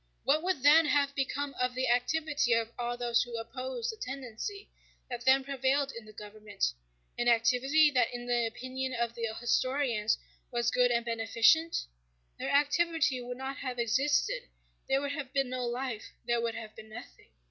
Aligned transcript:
What 0.23 0.41
would 0.41 0.63
then 0.63 0.87
have 0.87 1.13
become 1.13 1.53
of 1.61 1.75
the 1.75 1.87
activity 1.87 2.53
of 2.53 2.71
all 2.79 2.97
those 2.97 3.21
who 3.21 3.37
opposed 3.37 3.91
the 3.91 3.97
tendency 3.97 4.67
that 5.11 5.25
then 5.25 5.43
prevailed 5.43 5.91
in 5.91 6.05
the 6.05 6.11
government—an 6.11 7.27
activity 7.27 7.91
that 7.91 8.11
in 8.11 8.25
the 8.25 8.47
opinion 8.47 8.95
of 8.95 9.13
the 9.13 9.27
historians 9.39 10.17
was 10.49 10.71
good 10.71 10.89
and 10.89 11.05
beneficent? 11.05 11.85
Their 12.39 12.49
activity 12.49 13.21
would 13.21 13.37
not 13.37 13.57
have 13.57 13.77
existed: 13.77 14.49
there 14.89 15.01
would 15.01 15.11
have 15.11 15.33
been 15.33 15.49
no 15.49 15.67
life, 15.67 16.13
there 16.25 16.41
would 16.41 16.55
have 16.55 16.75
been 16.75 16.89
nothing. 16.89 17.27